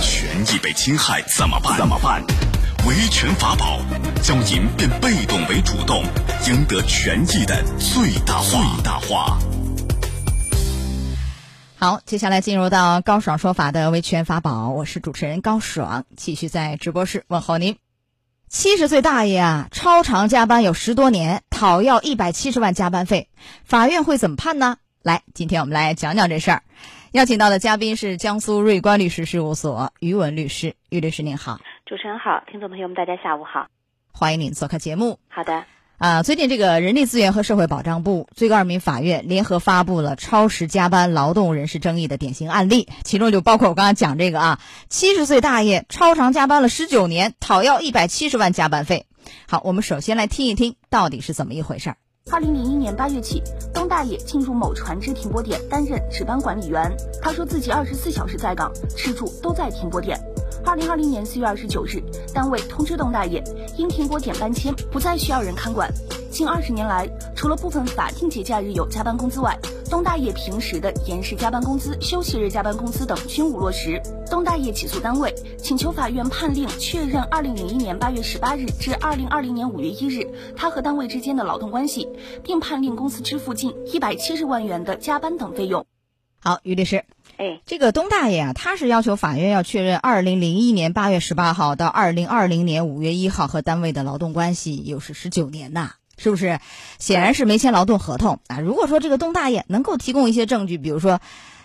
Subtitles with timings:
[0.00, 1.76] 权益被侵害怎么办？
[1.76, 2.22] 怎么办？
[2.86, 3.80] 维权法宝，
[4.22, 6.02] 教您变被动为主动，
[6.46, 8.76] 赢得权益的最大化。
[8.76, 9.38] 最大化。
[11.76, 17.76] 好，接下来进入到高爽说法的维权法宝，我是主持人高爽，继续在直播室问候您。
[18.48, 23.28] 七十岁大爷啊，超长加班有十多年，讨要一百七十万加班费，
[23.64, 24.78] 法院会怎么判呢？
[25.02, 26.62] 来，今天我们来讲讲这事儿。
[27.12, 33.68] 邀请到的嘉宾是江苏瑞观律师事务所于文律师，于律师您好，主持人好，听众朋友们大家下午好，
[34.12, 35.18] 欢迎您做客节目。
[35.28, 35.64] 好的。
[35.96, 49.06] 啊，最近这个人力资源和社会保障部、最高人民法院联合发布了超时加班劳动人事争议的典型案例，其中就包括我刚刚讲这个啊，七十岁大爷超长加班了十九年，讨要一百七十万加班费。
[49.48, 51.96] 好，我们首先来听一听到底是怎么一回事儿。
[52.30, 53.42] 二零零一年八月起，
[53.72, 60.20] 东大爷进入某船只停泊点担任值班管理员，他说自己二十四小时在岗，吃住都在停泊点。
[60.64, 62.02] 二零二零年四月二十九日，
[62.34, 63.42] 单位通知东大爷，
[63.78, 65.90] 因停泊点搬迁，不再需要人看管。
[66.30, 69.58] 近二十年来，除了部分法定节假日有加班工资外，
[69.90, 74.02] 东大爷平时的延时加班工资、休息日加班工资等均无落实。
[74.30, 82.06] 东大爷起诉单位，请求法院判令确认二零零一年八月十八日至二零二零年五月一日他和单位之间的劳动关系，
[82.44, 85.86] 并判令公司支付近一百七十万元的加班等费用。
[86.40, 87.04] 好，于律师。
[87.38, 96.60] 哎，这个东大爷啊，他是要求法院要确认二零零一年八月十八号到二零二零年五月一号和单位的劳动关系又是十九年呐，是不是？
[96.98, 98.60] 显然是没签劳动合同啊。
[98.60, 101.20] 如果说这个东大爷能够提供一些证据，比如说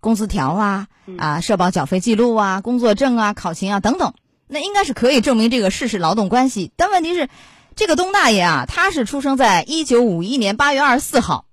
[0.00, 0.86] 工资条啊、
[1.18, 4.14] 啊社保缴费记录啊、工作证啊、考勤啊等等，
[4.46, 6.70] 那应该是可以证明这个事实劳动关系。
[6.76, 7.28] 但问题是，
[7.74, 11.44] 这个东大爷啊，他是出生在一九五一年八月二十四号。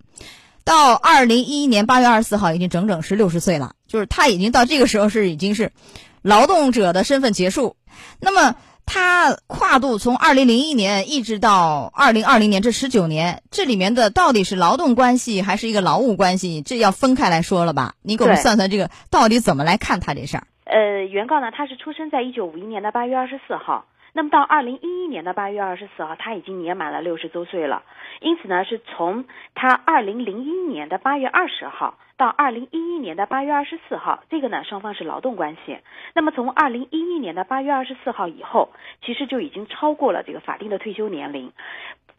[0.65, 3.73] 到二零一一年八月二十四号，已经整整是六十岁了。
[3.85, 5.73] 就是他已经到这个时候是已经是
[6.21, 7.75] 劳动者的身份结束。
[8.21, 8.55] 那么
[8.85, 16.61] 他跨度从二零零一年一直到二零二零年这十九年，这里面的到底是劳动关系还是一个劳务关系？
[16.61, 17.95] 这要分开来说了吧？
[18.01, 20.47] 你给我们算算这个到底怎么来看他这事儿？
[20.65, 23.85] 呃，原告呢，他是出生在一九五一年的八月二十四号。
[24.15, 27.83] 那么到二零一一年的八月二十四号，他已经年满了六十周岁了。
[28.21, 29.25] 因此呢，是从
[29.55, 35.79] 他二零零一年的八月二十号到二零一一年的八月二十四号，这个呢双方是劳动关系。
[36.13, 38.69] 那么从二零一一年的八月二十四号以后，
[39.03, 41.51] 其实就已经超过了这个法定的退休年龄。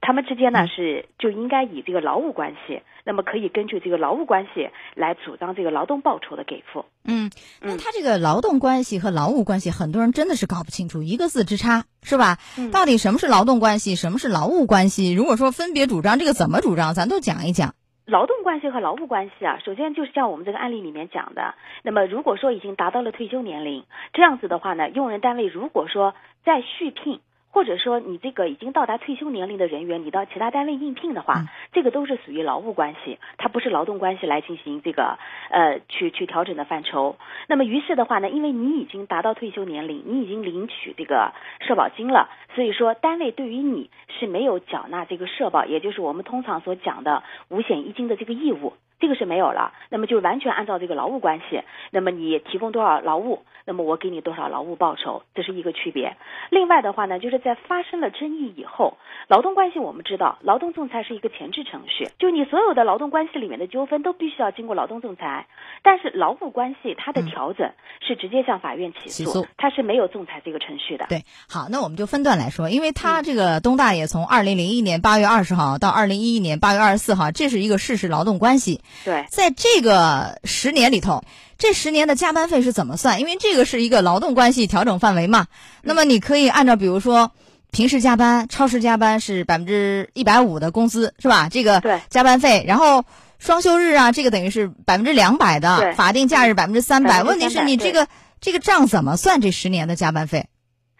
[0.06, 6.84] 他们之间呢是就应该以这个劳务关系，那么可以根据这个劳务关系来主张这个劳动报酬的给付。
[7.04, 7.30] 嗯，
[7.62, 12.36] 那他这个劳动关系和劳务关系，很多人真的是搞不清楚，一个字之差，是吧？
[12.70, 15.10] 到底什么是劳动关系，什么是劳务关系？
[15.14, 16.92] 如果说分别主张，这个怎么主张？
[16.92, 17.74] 咱都讲一讲。
[18.04, 27.20] 劳动关系和劳务关系啊，首先就是像我们这个案例里面讲的，那么如果说已经达到了退休年龄，这样子的话呢，用人单位如果说再续聘。
[27.54, 35.20] 或者说你这个已经到达退休年龄的人员，你到其他单位应聘的话，这个都是属于劳务关系，它不是劳动关系来进行这个
[35.50, 37.14] 呃去去调整的范畴。
[37.46, 43.88] 那么于是的话呢，因为你已经达到退休年龄，你已经领取这个社保金了，所以说单位对于你
[44.18, 48.72] 是没有缴纳这个社保，也就是我们通常所讲的五险一金的这个义务。
[49.04, 51.60] 这个是没有了，那么就完全按照这个劳务关系，
[51.90, 56.16] 那么你提供多少劳务，那么我给你多少劳务报酬，这是一个区别。
[56.48, 58.96] 另外的话呢，就是在发生了争议以后，
[59.28, 65.46] 劳动关系我们知道，劳动仲裁是一个前置程序，就你所有的劳动关系里面的纠纷都必须要经过劳动仲裁。
[65.82, 71.04] 但是劳务关系它的调整是直接向法院起诉，它是没有仲裁这个程序的。
[71.10, 78.80] 对，好，那我们就分段来说，因为他这个东大爷从二零零一年八月二十号到二零一一年八月二十四号，这是一个事实劳动关系。
[79.04, 81.24] 对，在这个十年里头，
[81.58, 83.20] 这十年的加班费是怎么算？
[83.20, 85.46] 因为这个是一个劳动关系调整范围嘛。
[85.82, 87.32] 那么你可以按照，比如说
[87.70, 91.48] 平时加班、超时加班是百分之一百五的工资，是吧？
[91.50, 93.04] 这个加班费，然后
[93.38, 97.22] 双休日啊，这个等于是百分之两百的，法定假日百分之三百。
[97.22, 98.08] 问题是你这个
[98.40, 99.40] 这个账怎么算？
[99.40, 100.46] 这十年的加班费？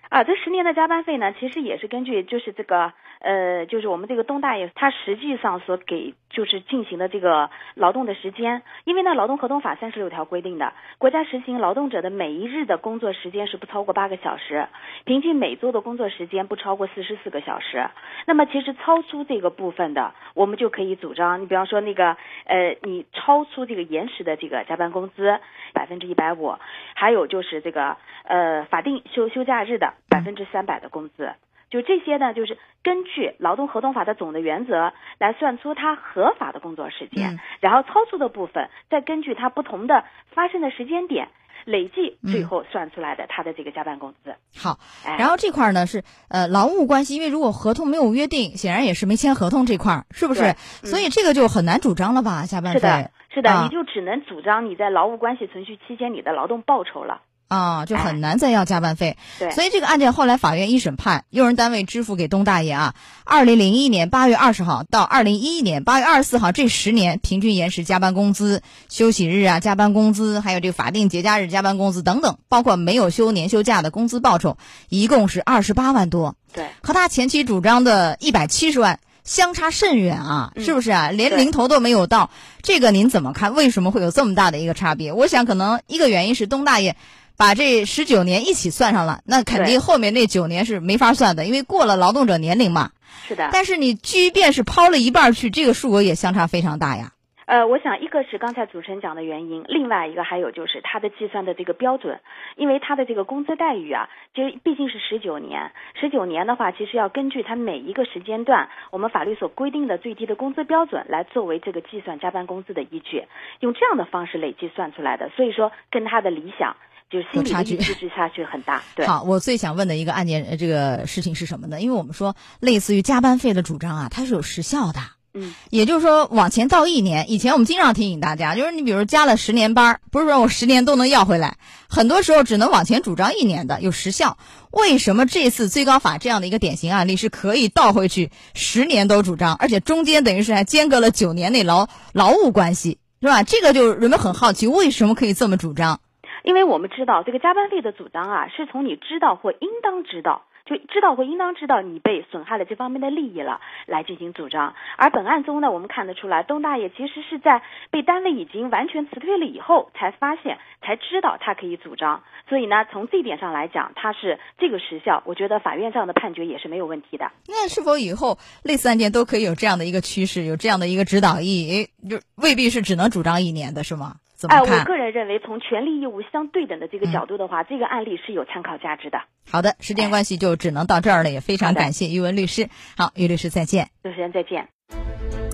[0.08, 2.92] 啊，这十年的加班费呢，其实也是根据就是这个。
[3.24, 14.68] 呃，就是我们这个东大爷，他实际上所给就是进行的这个劳动的时间，因为呢，劳动合同法三十六条规定的，国家实行劳动者的每一日的工作时间是不超过八个小时，
[15.06, 17.88] 平均每周的工作时间不超过四十四个小时。
[18.26, 25.40] 那么其实超出这个部分的，我们就可以主张，你比方说那个呃，你超出这个延时的这个加班工资
[25.72, 26.56] 百分之一百五，
[26.94, 31.32] 还有就是这个呃法定休休假日的百分之三百的工资。
[31.74, 41.30] 就这些呢，就是根据劳动合同法的总的原则来算出他合法的工作时间，然后超出的部分再根据他不同的发生的时间点
[41.64, 44.36] 累计最后算出来的他的这个加班工资。
[44.56, 44.78] 好，
[45.18, 50.54] 然后这块呢是呃劳务关系，因为如果合同没有约定，显然也是没签合同这块，是不是？
[50.84, 52.46] 所以这个就很难主张了吧？
[52.46, 57.22] 加班费是的，是的，你就只能主张你在劳务关系存续期间你的劳动报酬了。
[57.48, 59.16] 啊，就很难再要加班费。
[59.38, 62.94] 对，所以这个案件后来法院一审判，用人单位支付给东大爷啊，
[63.24, 74.56] 二零零一年八月二十号到二零一一年八月二十四号这十年平均延时加班工资、休息日啊加班工资，还有这个法定节假日加班工资等等，包括没有休年休假的工资报酬，
[74.88, 76.36] 一共是二十八万多。
[76.52, 81.10] 对，和他前期主张的一百七十万相差甚远啊，是不是啊？
[81.10, 82.30] 连零头都没有到，
[82.62, 83.54] 这个您怎么看？
[83.54, 85.12] 为什么会有这么大的一个差别？
[85.12, 86.96] 我想可能一个原因是东大爷。
[87.36, 92.90] 把这十九年一起算上了，那肯定后面那九年是没法算的，因为过了劳动者年龄嘛。
[93.26, 93.48] 是的。
[93.52, 97.10] 但是你即便是抛了一半去，这个数额也相差非常大呀。
[97.46, 102.20] 呃，我想一个是刚才主持人讲的原因，另外一个还有就是他的计算的这个标准，
[102.56, 113.24] 因为他的这个工资待遇啊，就毕竟是十九年，十九年的话，其实要根据他每一个时间段我们法律所规定的最低的工资标准来作为这个计算加班工资的依据，
[113.60, 116.76] 用这样的方式累计算出来的，所以说跟他的理想。
[117.14, 118.82] 就是心理的差距很大。
[118.96, 121.80] 对，好，我最想问的一个案件，这个事情是什么呢？
[121.80, 124.98] 因为我们说，类似于加班费的主张啊，它是有时效的。
[125.32, 131.56] 嗯，也就是说，往前倒一年，以前我们经常提醒大家，就是你比如加了十年班，不是说我十年都能要回来，
[131.88, 134.36] 很多时候只能往前主张一年的，有时效。
[134.72, 143.44] 为什么这次最高法这样的一个典型案例是可以倒回去十年都主张，而且中间等于是还间隔了九年内劳劳务关系，是吧？
[143.44, 146.00] 这个就人们很好奇，为什么可以这么主张？
[146.44, 154.74] 因为我们知道，这个加班费的主张啊，是从你知道或应当知道，就知道或应当知道你被损害了这方面的利益了，来进行主张。
[154.98, 162.22] 而本案中呢，我们看得出来，东大爷其实是在被单位已经完全辞退了以后，才发现，才知道他可以主张。
[162.46, 167.32] 所以呢，从这一点上来讲，他是这个时效，我觉得法院这样的判决也是没有问题的。
[167.48, 171.88] 那是否以后类似案件都可以有这样的一个趋势，有这样的一个指导意义？
[172.06, 174.16] 就未必是只能主张一年的，是吗？
[174.48, 179.18] 哎，我个人认为，从权利义务相对等的这个角度的话，这个案例是有参考价值的。
[179.50, 182.68] 好的，时间关系就只能到这儿了，也非常感谢于文律师。
[182.96, 183.88] 好，于律师再见。
[184.02, 184.68] 主持人再见。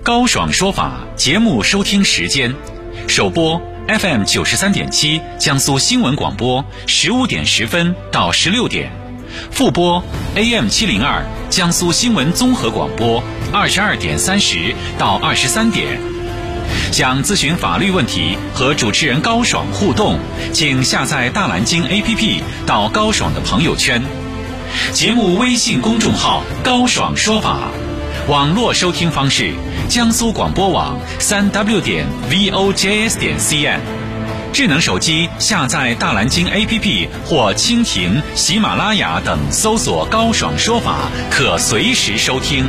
[0.02, 2.54] 高爽说法节目收听时间：
[3.06, 8.88] 首播 FM 九十三点七，江苏新闻广播十五点十分到十六点；
[9.50, 10.02] 复播
[10.36, 13.22] AM 七零二，江苏新闻综合广播
[13.52, 16.00] 二十二点三十到二十三点。
[16.92, 20.18] 想咨询法律问题和主持人高爽互动，
[20.52, 24.02] 请下载大蓝鲸 APP 到高爽的朋友圈。
[24.92, 27.70] 节目微信公众号“高爽说法”，
[28.28, 29.52] 网络收听方式：
[29.88, 33.80] 江苏广播网三 W 点 VOJS 点 CN。
[34.52, 42.64] 智能手机下载大蓝鲸 APP 或蜻蜓、喜马拉雅等，搜索“高爽说法”，可随时收听。